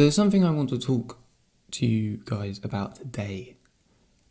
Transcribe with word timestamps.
There's 0.00 0.14
something 0.14 0.46
I 0.46 0.50
want 0.50 0.70
to 0.70 0.78
talk 0.78 1.18
to 1.72 1.84
you 1.84 2.22
guys 2.24 2.58
about 2.64 2.96
today. 2.96 3.58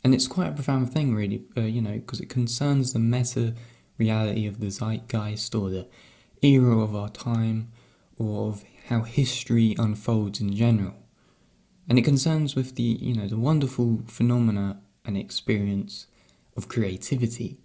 And 0.02 0.12
it's 0.12 0.26
quite 0.26 0.48
a 0.48 0.52
profound 0.52 0.92
thing, 0.92 1.14
really, 1.14 1.44
uh, 1.56 1.60
you 1.60 1.80
know, 1.80 1.92
because 1.92 2.18
it 2.18 2.28
concerns 2.28 2.92
the 2.92 2.98
meta 2.98 3.54
reality 3.96 4.48
of 4.48 4.58
the 4.58 4.66
zeitgeist 4.66 5.54
or 5.54 5.70
the 5.70 5.86
era 6.42 6.76
of 6.76 6.96
our 6.96 7.08
time 7.08 7.70
or 8.18 8.48
of 8.48 8.64
how 8.88 9.02
history 9.02 9.76
unfolds 9.78 10.40
in 10.40 10.56
general. 10.56 10.96
And 11.88 12.00
it 12.00 12.02
concerns 12.02 12.56
with 12.56 12.74
the, 12.74 12.82
you 12.82 13.14
know, 13.14 13.28
the 13.28 13.38
wonderful 13.38 14.02
phenomena 14.08 14.80
and 15.04 15.16
experience 15.16 16.08
of 16.56 16.66
creativity. 16.66 17.60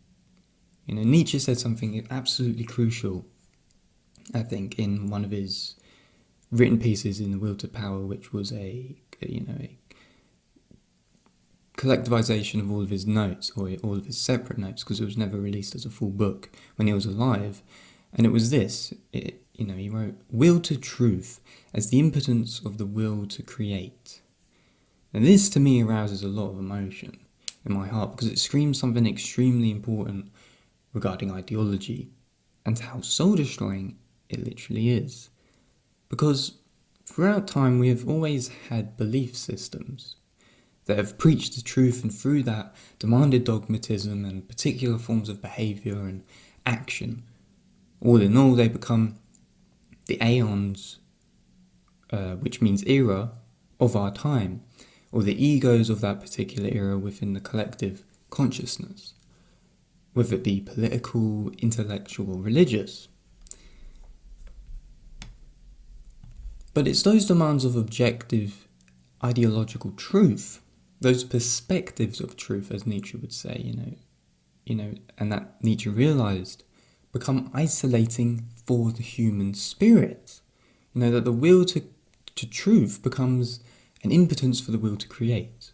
You 0.86 0.94
know, 0.94 1.04
Nietzsche 1.04 1.40
said 1.40 1.58
something 1.58 2.06
absolutely 2.12 2.66
crucial, 2.66 3.26
I 4.32 4.44
think, 4.44 4.78
in 4.78 5.10
one 5.10 5.26
of 5.26 5.32
his 5.32 5.74
written 6.52 6.80
pieces 6.80 7.20
in 7.20 7.32
The 7.32 7.40
Will 7.40 7.56
to 7.56 7.68
Power, 7.68 8.06
which 8.06 8.32
was 8.32 8.52
a, 8.52 8.96
you 9.22 9.42
know, 9.42 9.58
a 9.60 9.78
collectivization 11.78 12.60
of 12.62 12.72
all 12.72 12.82
of 12.82 12.90
his 12.90 13.06
notes 13.06 13.52
or 13.56 13.70
all 13.84 13.98
of 13.98 14.06
his 14.06 14.18
separate 14.18 14.58
notes 14.58 14.84
because 14.84 15.00
it 15.00 15.06
was 15.06 15.18
never 15.18 15.38
released 15.38 15.76
as 15.76 15.86
a 15.86 15.90
full 15.90 16.10
book 16.10 16.50
when 16.76 16.88
he 16.88 16.94
was 16.94 17.06
alive. 17.06 17.62
And 18.14 18.26
it 18.26 18.32
was 18.32 18.50
this, 18.50 18.94
it, 19.12 19.42
you 19.54 19.66
know, 19.66 19.76
he 19.76 19.90
wrote, 19.90 20.16
Will 20.32 20.60
to 20.62 20.78
truth 20.78 21.42
as 21.74 21.90
the 21.90 22.00
impotence 22.00 22.62
of 22.64 22.78
the 22.78 22.86
will 22.86 23.26
to 23.28 23.44
create. 23.44 24.22
And 25.14 25.26
this 25.26 25.50
to 25.50 25.60
me 25.60 25.84
arouses 25.84 26.24
a 26.24 26.28
lot 26.28 26.52
of 26.52 26.60
emotion 26.60 27.20
in 27.66 27.74
my 27.74 27.88
heart 27.88 28.12
because 28.12 28.28
it 28.28 28.40
screams 28.40 28.80
something 28.80 29.08
extremely 29.08 29.72
important 29.72 30.32
regarding 30.94 31.32
ideology 31.32 32.10
and 32.66 32.78
how 32.80 33.02
soul 33.02 33.36
destroying 33.36 33.98
it 34.30 34.44
literally 34.44 34.90
is. 34.90 35.30
Because 36.10 36.60
throughout 37.06 37.48
time 37.48 37.80
we 37.80 37.90
have 37.90 38.08
always 38.08 38.50
had 38.70 38.98
belief 38.98 39.36
systems 39.36 40.16
that 40.86 40.98
have 40.98 41.18
preached 41.18 41.56
the 41.56 41.62
truth 41.62 42.04
and 42.04 42.14
through 42.14 42.44
that 42.44 42.76
demanded 43.00 43.44
dogmatism 43.44 44.24
and 44.24 44.48
particular 44.48 44.98
forms 44.98 45.30
of 45.30 45.42
behaviour 45.42 46.02
and 46.02 46.24
action. 46.66 47.24
All 48.02 48.22
in 48.22 48.38
all, 48.38 48.54
they 48.54 48.68
become 48.68 49.16
the 50.06 50.22
aeons, 50.22 51.00
uh, 52.12 52.36
which 52.36 52.62
means 52.62 52.84
era, 52.84 53.32
of 53.80 53.96
our 53.96 54.12
time, 54.12 54.64
or 55.12 55.24
the 55.24 55.44
egos 55.44 55.90
of 55.90 56.02
that 56.02 56.22
particular 56.22 56.70
era 56.72 56.98
within 56.98 57.34
the 57.34 57.40
collective 57.40 58.04
consciousness, 58.30 59.14
whether 60.14 60.36
it 60.36 60.44
be 60.44 60.62
political, 60.62 61.52
intellectual, 61.58 62.38
religious. 62.38 63.08
But 66.76 66.88
it's 66.88 67.02
those 67.02 67.26
demands 67.26 67.66
of 67.66 67.76
objective 67.76 68.68
ideological 69.24 69.94
truth 69.94 70.62
those 71.02 71.24
perspectives 71.24 72.20
of 72.20 72.38
truth, 72.38 72.72
as 72.72 72.88
Nietzsche 72.88 73.18
would 73.18 73.34
say, 73.34 73.62
you 73.64 73.76
know, 73.76 73.94
you 74.66 74.76
know, 74.76 74.94
and 75.18 75.32
that 75.32 75.64
Nietzsche 75.64 75.90
realized, 75.90 76.64
become 77.12 77.52
isolating 77.54 78.48
for 78.66 78.92
the 78.92 79.04
human 79.04 79.54
spirit. 79.54 80.42
You 80.94 81.02
know, 81.02 81.12
that 81.12 81.26
the 81.26 81.32
will 81.32 81.66
to, 81.66 81.84
to 82.36 82.50
truth 82.50 83.04
becomes 83.04 83.60
an 84.04 84.12
impotence 84.12 84.60
for 84.60 84.72
the 84.72 84.80
will 84.80 84.98
to 84.98 85.08
create. 85.08 85.74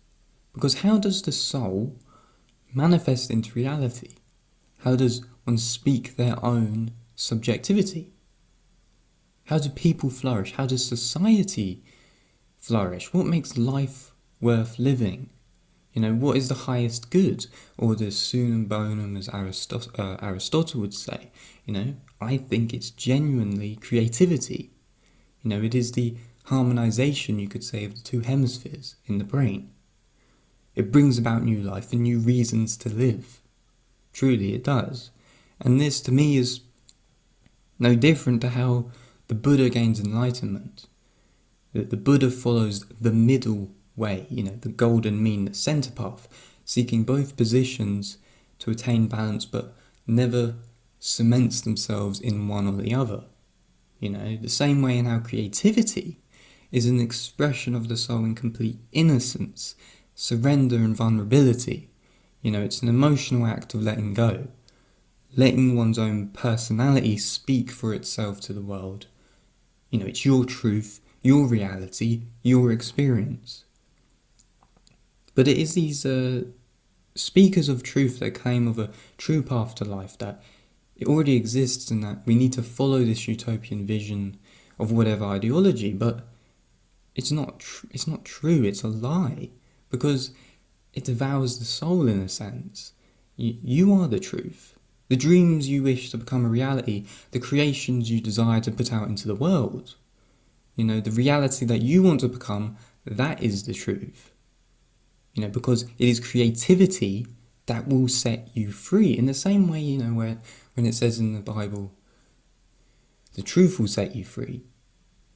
Because 0.53 0.81
how 0.81 0.97
does 0.97 1.21
the 1.21 1.31
soul 1.31 1.97
manifest 2.73 3.31
into 3.31 3.53
reality? 3.53 4.15
How 4.79 4.95
does 4.95 5.23
one 5.45 5.57
speak 5.57 6.17
their 6.17 6.43
own 6.43 6.91
subjectivity? 7.15 8.11
How 9.51 9.59
do 9.59 9.67
people 9.67 10.09
flourish? 10.09 10.53
How 10.53 10.65
does 10.65 10.85
society 10.87 11.83
flourish? 12.57 13.13
What 13.13 13.25
makes 13.25 13.57
life 13.57 14.13
worth 14.39 14.79
living? 14.79 15.29
You 15.91 16.03
know, 16.03 16.13
what 16.13 16.37
is 16.37 16.47
the 16.47 16.71
highest 16.71 17.09
good? 17.09 17.47
Or 17.77 17.93
the 17.93 18.11
summum 18.11 18.67
bonum, 18.67 19.17
as 19.17 19.27
Aristot- 19.27 19.99
uh, 19.99 20.15
Aristotle 20.25 20.79
would 20.79 20.93
say. 20.93 21.31
You 21.65 21.73
know, 21.73 21.95
I 22.21 22.37
think 22.37 22.73
it's 22.73 22.91
genuinely 22.91 23.75
creativity. 23.75 24.71
You 25.43 25.49
know, 25.49 25.61
it 25.61 25.75
is 25.75 25.91
the 25.91 26.15
harmonization, 26.45 27.37
you 27.37 27.49
could 27.49 27.65
say, 27.65 27.83
of 27.83 27.95
the 27.95 28.01
two 28.03 28.21
hemispheres 28.21 28.95
in 29.05 29.17
the 29.17 29.25
brain. 29.25 29.69
It 30.75 30.93
brings 30.93 31.17
about 31.17 31.43
new 31.43 31.61
life 31.61 31.91
and 31.91 32.03
new 32.03 32.19
reasons 32.19 32.77
to 32.77 32.89
live. 32.89 33.41
Truly, 34.13 34.53
it 34.53 34.63
does. 34.63 35.11
And 35.59 35.77
this, 35.77 35.99
to 36.03 36.13
me, 36.13 36.37
is 36.37 36.61
no 37.77 37.95
different 37.95 38.39
to 38.43 38.51
how 38.51 38.85
the 39.31 39.35
Buddha 39.35 39.69
gains 39.69 39.97
enlightenment. 39.97 40.87
That 41.71 41.89
the 41.89 41.95
Buddha 41.95 42.29
follows 42.29 42.83
the 42.99 43.13
middle 43.13 43.71
way, 43.95 44.25
you 44.29 44.43
know, 44.43 44.57
the 44.59 44.67
golden 44.67 45.23
mean, 45.23 45.45
the 45.45 45.53
center 45.53 45.89
path, 45.89 46.27
seeking 46.65 47.05
both 47.05 47.37
positions 47.37 48.17
to 48.59 48.71
attain 48.71 49.07
balance 49.07 49.45
but 49.45 49.73
never 50.05 50.55
cements 50.99 51.61
themselves 51.61 52.19
in 52.19 52.49
one 52.49 52.67
or 52.67 52.73
the 52.73 52.93
other. 52.93 53.23
You 54.01 54.09
know, 54.09 54.35
the 54.35 54.49
same 54.49 54.81
way 54.81 54.97
in 54.97 55.05
how 55.05 55.19
creativity 55.19 56.19
is 56.69 56.85
an 56.85 56.99
expression 56.99 57.73
of 57.73 57.87
the 57.87 57.95
soul 57.95 58.25
in 58.25 58.35
complete 58.35 58.79
innocence, 58.91 59.75
surrender, 60.13 60.75
and 60.75 60.93
vulnerability. 60.93 61.89
You 62.41 62.51
know, 62.51 62.63
it's 62.63 62.81
an 62.81 62.89
emotional 62.89 63.47
act 63.47 63.73
of 63.75 63.81
letting 63.81 64.13
go, 64.13 64.49
letting 65.37 65.77
one's 65.77 65.97
own 65.97 66.31
personality 66.33 67.15
speak 67.15 67.71
for 67.71 67.93
itself 67.93 68.41
to 68.41 68.51
the 68.51 68.59
world. 68.59 69.07
You 69.91 69.99
know, 69.99 70.07
it's 70.07 70.25
your 70.25 70.45
truth, 70.45 70.99
your 71.21 71.45
reality, 71.45 72.23
your 72.41 72.71
experience. 72.71 73.65
But 75.35 75.47
it 75.47 75.57
is 75.57 75.75
these 75.75 76.05
uh, 76.05 76.45
speakers 77.15 77.69
of 77.69 77.83
truth 77.83 78.19
that 78.19 78.33
claim 78.33 78.67
of 78.67 78.79
a 78.79 78.89
true 79.17 79.43
path 79.43 79.75
to 79.75 79.85
life 79.85 80.17
that 80.17 80.41
it 80.95 81.07
already 81.07 81.35
exists 81.35 81.91
and 81.91 82.03
that 82.03 82.25
we 82.25 82.35
need 82.35 82.53
to 82.53 82.63
follow 82.63 83.03
this 83.03 83.27
utopian 83.27 83.85
vision 83.85 84.37
of 84.79 84.91
whatever 84.91 85.25
ideology. 85.25 85.93
But 85.93 86.27
it's 87.15 87.31
not. 87.31 87.59
Tr- 87.59 87.87
it's 87.91 88.07
not 88.07 88.25
true. 88.25 88.63
It's 88.63 88.83
a 88.83 88.87
lie 88.87 89.49
because 89.89 90.31
it 90.93 91.03
devours 91.03 91.59
the 91.59 91.65
soul 91.65 92.07
in 92.07 92.19
a 92.19 92.29
sense. 92.29 92.93
You, 93.35 93.55
you 93.63 93.93
are 93.93 94.07
the 94.07 94.19
truth. 94.19 94.75
The 95.11 95.17
dreams 95.17 95.67
you 95.67 95.83
wish 95.83 96.09
to 96.11 96.17
become 96.17 96.45
a 96.45 96.47
reality, 96.47 97.05
the 97.31 97.39
creations 97.41 98.09
you 98.09 98.21
desire 98.21 98.61
to 98.61 98.71
put 98.71 98.93
out 98.93 99.09
into 99.09 99.27
the 99.27 99.35
world. 99.35 99.95
You 100.77 100.85
know, 100.85 101.01
the 101.01 101.11
reality 101.11 101.65
that 101.65 101.81
you 101.81 102.01
want 102.01 102.21
to 102.21 102.29
become, 102.29 102.77
that 103.03 103.43
is 103.43 103.63
the 103.63 103.73
truth. 103.73 104.31
You 105.33 105.41
know, 105.41 105.49
because 105.49 105.83
it 105.83 106.07
is 106.07 106.21
creativity 106.21 107.27
that 107.65 107.89
will 107.89 108.07
set 108.07 108.55
you 108.55 108.71
free. 108.71 109.11
In 109.11 109.25
the 109.25 109.33
same 109.33 109.67
way, 109.67 109.81
you 109.81 109.97
know, 109.97 110.13
where 110.13 110.37
when 110.75 110.85
it 110.85 110.95
says 110.95 111.19
in 111.19 111.33
the 111.33 111.41
Bible, 111.41 111.91
the 113.33 113.41
truth 113.41 113.81
will 113.81 113.89
set 113.89 114.15
you 114.15 114.23
free. 114.23 114.61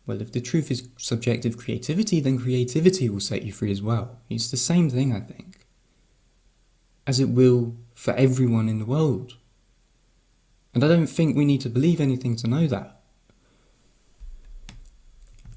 Well, 0.05 0.21
if 0.21 0.31
the 0.31 0.39
truth 0.39 0.71
is 0.71 0.87
subjective 0.97 1.57
creativity, 1.57 2.21
then 2.21 2.39
creativity 2.39 3.09
will 3.09 3.19
set 3.19 3.43
you 3.43 3.51
free 3.51 3.73
as 3.73 3.81
well. 3.81 4.21
It's 4.29 4.49
the 4.49 4.55
same 4.55 4.89
thing, 4.89 5.13
I 5.13 5.19
think, 5.19 5.65
as 7.05 7.19
it 7.19 7.27
will 7.27 7.75
for 7.93 8.13
everyone 8.13 8.69
in 8.69 8.79
the 8.79 8.85
world. 8.85 9.35
And 10.75 10.83
I 10.83 10.87
don't 10.87 11.07
think 11.07 11.35
we 11.35 11.45
need 11.45 11.61
to 11.61 11.69
believe 11.69 11.99
anything 11.99 12.35
to 12.35 12.47
know 12.47 12.67
that. 12.67 13.01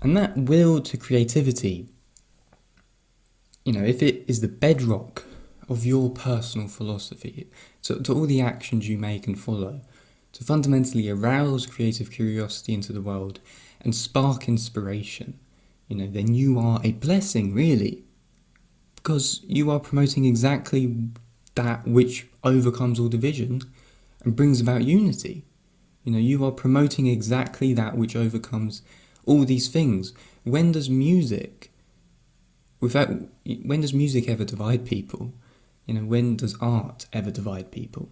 And 0.01 0.17
that 0.17 0.35
will 0.37 0.81
to 0.81 0.97
creativity 0.97 1.89
you 3.69 3.75
know, 3.75 3.85
if 3.85 4.03
it 4.03 4.25
is 4.27 4.41
the 4.41 4.49
bedrock 4.49 5.25
of 5.69 5.85
your 5.85 6.09
personal 6.09 6.69
philosophy, 6.69 7.51
to, 7.83 8.01
to 8.01 8.15
all 8.15 8.25
the 8.25 8.41
actions 8.41 8.89
you 8.89 8.97
make 8.97 9.27
and 9.27 9.39
follow, 9.39 9.83
to 10.33 10.43
fundamentally 10.43 11.11
arouse 11.11 11.67
creative 11.67 12.11
curiosity 12.11 12.73
into 12.73 12.95
the 12.95 13.03
world 13.03 13.41
and 13.83 13.95
spark 13.95 14.49
inspiration, 14.49 15.39
you 15.87 15.97
know, 15.97 16.07
then 16.07 16.33
you 16.33 16.59
are 16.59 16.81
a 16.83 16.93
blessing, 16.93 17.53
really. 17.53 18.05
Because 18.97 19.43
you 19.47 19.71
are 19.71 19.81
promoting 19.81 20.25
exactly 20.25 20.97
that 21.55 21.87
which 21.87 22.27
overcomes 22.43 22.99
all 22.99 23.09
division 23.09 23.61
and 24.25 24.37
brings 24.37 24.61
about 24.61 24.85
unity. 24.85 25.45
You 26.05 26.13
know, 26.13 26.19
you 26.19 26.45
are 26.45 26.53
promoting 26.53 27.07
exactly 27.07 27.73
that 27.75 27.97
which 27.97 28.17
overcomes 28.17 28.83
all 29.27 29.45
these 29.45 29.69
things. 29.69 30.13
When 30.45 30.73
does 30.73 30.89
music 30.89 31.71
without 32.81 33.09
when 33.65 33.81
does 33.81 33.93
music 33.93 34.29
ever 34.29 34.45
divide 34.45 34.87
people? 34.87 35.35
You 35.87 35.95
know, 35.95 36.05
when 36.05 36.37
does 36.37 36.57
art 36.61 37.07
ever 37.13 37.31
divide 37.31 37.71
people? 37.71 38.11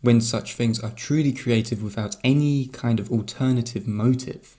When 0.00 0.20
such 0.20 0.54
things 0.54 0.80
are 0.80 0.90
truly 0.90 1.32
creative 1.32 1.82
without 1.82 2.16
any 2.22 2.66
kind 2.66 3.00
of 3.00 3.10
alternative 3.10 3.86
motive. 3.86 4.56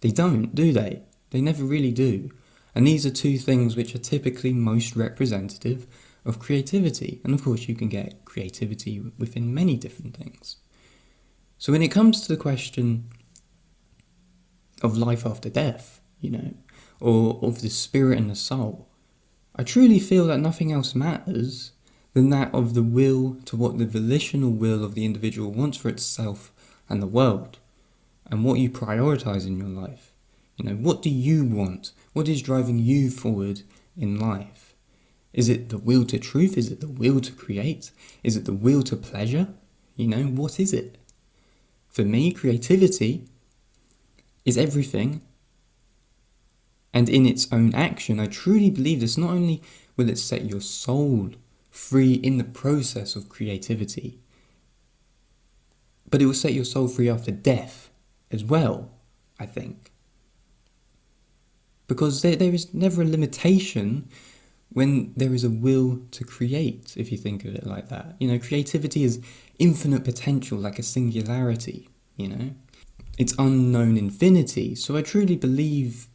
They 0.00 0.10
don't, 0.10 0.54
do 0.54 0.72
they? 0.72 1.02
They 1.30 1.40
never 1.40 1.64
really 1.64 1.92
do. 1.92 2.30
And 2.74 2.86
these 2.86 3.04
are 3.04 3.10
two 3.10 3.38
things 3.38 3.76
which 3.76 3.94
are 3.94 3.98
typically 3.98 4.52
most 4.52 4.96
representative 4.96 5.86
of 6.24 6.38
creativity. 6.38 7.20
And 7.24 7.34
of 7.34 7.42
course, 7.42 7.68
you 7.68 7.74
can 7.74 7.88
get 7.88 8.24
creativity 8.24 9.00
within 9.18 9.54
many 9.54 9.76
different 9.76 10.16
things. 10.16 10.56
So, 11.58 11.72
when 11.72 11.82
it 11.82 11.90
comes 11.90 12.22
to 12.22 12.28
the 12.28 12.40
question 12.40 13.10
of 14.82 14.96
life 14.96 15.26
after 15.26 15.50
death, 15.50 16.00
you 16.20 16.30
know, 16.30 16.54
or 17.00 17.38
of 17.42 17.60
the 17.60 17.70
spirit 17.70 18.18
and 18.18 18.30
the 18.30 18.34
soul, 18.36 18.88
I 19.56 19.62
truly 19.62 19.98
feel 19.98 20.26
that 20.28 20.38
nothing 20.38 20.72
else 20.72 20.94
matters 20.94 21.72
than 22.14 22.30
that 22.30 22.52
of 22.54 22.74
the 22.74 22.82
will 22.82 23.36
to 23.44 23.56
what 23.56 23.78
the 23.78 23.86
volitional 23.86 24.50
will 24.50 24.84
of 24.84 24.94
the 24.94 25.04
individual 25.04 25.52
wants 25.52 25.78
for 25.78 25.88
itself 25.88 26.52
and 26.88 27.02
the 27.02 27.06
world, 27.06 27.58
and 28.30 28.44
what 28.44 28.58
you 28.58 28.68
prioritize 28.68 29.46
in 29.46 29.56
your 29.56 29.68
life. 29.68 30.12
You 30.56 30.64
know, 30.64 30.74
what 30.74 31.02
do 31.02 31.10
you 31.10 31.44
want? 31.44 31.92
What 32.12 32.28
is 32.28 32.42
driving 32.42 32.78
you 32.78 33.10
forward 33.10 33.62
in 33.96 34.18
life? 34.18 34.69
Is 35.32 35.48
it 35.48 35.68
the 35.68 35.78
will 35.78 36.04
to 36.06 36.18
truth? 36.18 36.56
Is 36.56 36.70
it 36.70 36.80
the 36.80 36.88
will 36.88 37.20
to 37.20 37.32
create? 37.32 37.92
Is 38.22 38.36
it 38.36 38.44
the 38.44 38.52
will 38.52 38.82
to 38.84 38.96
pleasure? 38.96 39.48
You 39.96 40.08
know, 40.08 40.24
what 40.24 40.58
is 40.58 40.72
it? 40.72 40.98
For 41.88 42.04
me, 42.04 42.32
creativity 42.32 43.26
is 44.44 44.58
everything. 44.58 45.22
And 46.92 47.08
in 47.08 47.26
its 47.26 47.52
own 47.52 47.74
action, 47.74 48.18
I 48.18 48.26
truly 48.26 48.70
believe 48.70 49.00
this 49.00 49.16
not 49.16 49.30
only 49.30 49.62
will 49.96 50.08
it 50.08 50.18
set 50.18 50.44
your 50.44 50.60
soul 50.60 51.30
free 51.70 52.14
in 52.14 52.38
the 52.38 52.44
process 52.44 53.14
of 53.14 53.28
creativity, 53.28 54.18
but 56.08 56.20
it 56.20 56.26
will 56.26 56.34
set 56.34 56.52
your 56.52 56.64
soul 56.64 56.88
free 56.88 57.08
after 57.08 57.30
death 57.30 57.90
as 58.30 58.44
well, 58.44 58.90
I 59.38 59.46
think. 59.46 59.92
Because 61.86 62.22
there, 62.22 62.36
there 62.36 62.52
is 62.52 62.74
never 62.74 63.02
a 63.02 63.06
limitation 63.06 64.08
when 64.72 65.12
there 65.16 65.34
is 65.34 65.44
a 65.44 65.50
will 65.50 66.00
to 66.12 66.24
create, 66.24 66.94
if 66.96 67.10
you 67.10 67.18
think 67.18 67.44
of 67.44 67.54
it 67.54 67.66
like 67.66 67.88
that. 67.88 68.14
You 68.18 68.28
know, 68.28 68.38
creativity 68.38 69.02
is 69.02 69.20
infinite 69.58 70.04
potential, 70.04 70.58
like 70.58 70.78
a 70.78 70.82
singularity, 70.82 71.88
you 72.16 72.28
know? 72.28 72.50
It's 73.18 73.34
unknown 73.38 73.96
infinity. 73.96 74.74
So 74.74 74.96
I 74.96 75.02
truly 75.02 75.36
believe 75.36 76.06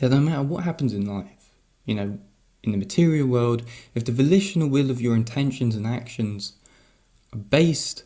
that 0.00 0.10
no 0.10 0.20
matter 0.20 0.42
what 0.42 0.64
happens 0.64 0.94
in 0.94 1.04
life, 1.04 1.50
you 1.84 1.94
know, 1.94 2.18
in 2.62 2.72
the 2.72 2.78
material 2.78 3.26
world, 3.26 3.62
if 3.94 4.04
the 4.04 4.12
volitional 4.12 4.68
will 4.68 4.90
of 4.90 5.00
your 5.00 5.14
intentions 5.14 5.74
and 5.74 5.86
actions 5.86 6.54
are 7.32 7.38
based 7.38 8.04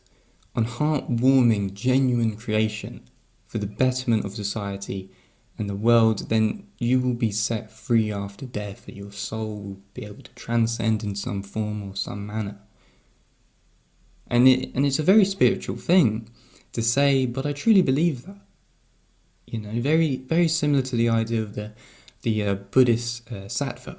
on 0.54 0.64
heartwarming, 0.64 1.74
genuine 1.74 2.36
creation 2.36 3.02
for 3.46 3.58
the 3.58 3.66
betterment 3.66 4.24
of 4.24 4.34
society 4.34 5.10
and 5.58 5.68
the 5.68 5.76
world, 5.76 6.28
then 6.30 6.66
you 6.78 7.00
will 7.00 7.14
be 7.14 7.30
set 7.30 7.70
free 7.70 8.12
after 8.12 8.46
death, 8.46 8.88
and 8.88 8.96
your 8.96 9.12
soul 9.12 9.56
will 9.56 9.80
be 9.94 10.04
able 10.04 10.22
to 10.22 10.34
transcend 10.34 11.04
in 11.04 11.14
some 11.14 11.42
form 11.42 11.82
or 11.88 11.94
some 11.94 12.26
manner. 12.26 12.58
And, 14.28 14.48
it, 14.48 14.74
and 14.74 14.86
it's 14.86 14.98
a 14.98 15.02
very 15.02 15.24
spiritual 15.24 15.76
thing 15.76 16.28
to 16.72 16.82
say, 16.82 17.26
but 17.26 17.44
I 17.44 17.52
truly 17.52 17.82
believe 17.82 18.24
that. 18.24 18.40
You 19.46 19.58
know, 19.58 19.80
very 19.80 20.16
very 20.16 20.48
similar 20.48 20.82
to 20.82 20.96
the 20.96 21.10
idea 21.10 21.42
of 21.42 21.54
the 21.54 21.72
the 22.22 22.44
uh, 22.44 22.54
Buddhist 22.54 23.30
uh, 23.30 23.48
sattva 23.48 23.98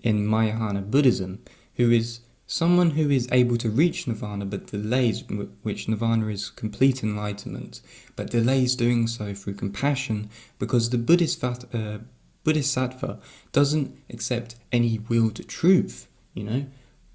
in 0.00 0.26
Mahayana 0.26 0.82
Buddhism, 0.82 1.42
who 1.74 1.90
is 1.90 2.20
someone 2.50 2.92
who 2.92 3.10
is 3.10 3.28
able 3.30 3.58
to 3.58 3.68
reach 3.68 4.08
nirvana 4.08 4.46
but 4.46 4.66
delays 4.68 5.22
which 5.62 5.86
nirvana 5.86 6.26
is 6.28 6.48
complete 6.48 7.04
enlightenment, 7.04 7.82
but 8.16 8.30
delays 8.30 8.74
doing 8.74 9.06
so 9.06 9.34
through 9.34 9.52
compassion 9.52 10.30
because 10.58 10.88
the 10.88 10.98
Buddhist 10.98 11.44
uh, 11.44 11.98
bodhisattva 12.44 13.20
doesn't 13.52 13.94
accept 14.08 14.56
any 14.72 14.98
will 14.98 15.30
to 15.30 15.44
truth, 15.44 16.08
you 16.32 16.42
know, 16.42 16.66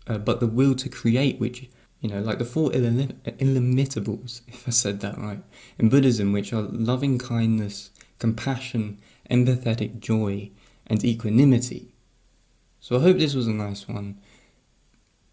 uh, 0.06 0.20
but 0.20 0.40
the 0.40 0.46
will 0.46 0.76
to 0.76 0.88
create, 0.88 1.40
which 1.40 1.68
you 2.00 2.10
know, 2.10 2.20
like 2.20 2.38
the 2.38 2.46
four 2.46 2.70
illimitables, 2.70 4.42
if 4.48 4.68
I 4.68 4.72
said 4.72 5.00
that 5.00 5.18
right, 5.18 5.42
in 5.80 5.90
Buddhism, 5.90 6.32
which 6.32 6.54
are 6.54 6.62
loving 6.62 7.18
kindness, 7.18 7.90
compassion, 8.20 9.00
empathetic 9.32 10.00
joy, 10.00 10.52
and 10.86 11.04
equanimity. 11.04 11.96
So 12.80 12.98
I 12.98 13.00
hope 13.00 13.18
this 13.18 13.34
was 13.34 13.48
a 13.48 13.54
nice 13.54 13.88
one, 13.88 14.20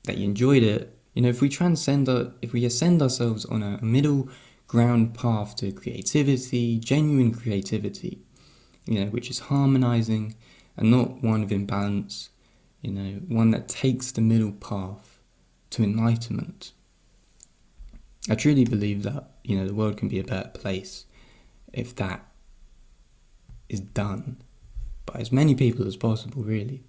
that 0.05 0.17
you 0.17 0.25
enjoyed 0.25 0.63
it. 0.63 0.97
You 1.15 1.23
know, 1.23 1.29
if 1.29 1.41
we 1.41 1.49
transcend, 1.49 2.09
our, 2.09 2.33
if 2.41 2.53
we 2.53 2.65
ascend 2.65 3.03
ourselves 3.03 3.45
on 3.45 3.63
a 3.63 3.83
middle 3.83 4.29
ground 4.67 5.15
path 5.15 5.57
to 5.57 5.73
creativity, 5.73 6.79
genuine 6.79 7.35
creativity, 7.35 8.21
you 8.87 9.01
know, 9.01 9.11
which 9.11 9.31
is 9.31 9.41
harmonizing 9.41 10.37
and 10.77 10.91
not 10.91 11.23
one 11.23 11.43
of 11.43 11.53
imbalance, 11.53 12.31
you 12.81 12.93
know, 12.93 13.21
one 13.29 13.51
that 13.51 13.69
takes 13.69 14.13
the 14.13 14.21
middle 14.21 14.53
path 14.53 15.19
to 15.71 15.83
enlightenment. 15.83 16.73
I 18.29 18.35
truly 18.35 18.65
believe 18.65 19.03
that, 19.03 19.31
you 19.43 19.57
know, 19.57 19.67
the 19.67 19.75
world 19.75 19.97
can 19.97 20.09
be 20.09 20.19
a 20.19 20.25
better 20.25 20.51
place 20.51 21.07
if 21.73 21.95
that 21.97 22.25
is 23.69 23.81
done 23.81 24.43
by 25.07 25.21
as 25.21 25.33
many 25.33 25.55
people 25.55 25.87
as 25.87 25.97
possible, 25.97 26.43
really. 26.43 26.85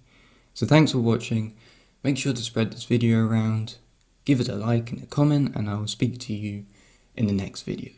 So 0.54 0.66
thanks 0.66 0.92
for 0.92 0.98
watching. 0.98 1.56
Make 2.02 2.18
sure 2.18 2.32
to 2.32 2.42
spread 2.42 2.72
this 2.72 2.84
video 2.84 3.24
around, 3.24 3.76
give 4.24 4.40
it 4.40 4.48
a 4.48 4.56
like 4.56 4.90
and 4.90 5.02
a 5.02 5.06
comment, 5.06 5.54
and 5.54 5.70
I 5.70 5.74
will 5.74 5.86
speak 5.86 6.18
to 6.20 6.32
you 6.32 6.66
in 7.16 7.26
the 7.26 7.32
next 7.32 7.62
video. 7.62 7.92